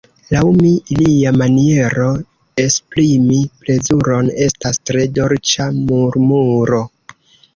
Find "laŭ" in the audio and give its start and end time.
0.33-0.43